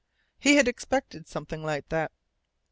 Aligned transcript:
He 0.39 0.55
had 0.55 0.67
expected 0.67 1.27
something 1.27 1.61
like 1.63 1.89
that. 1.89 2.11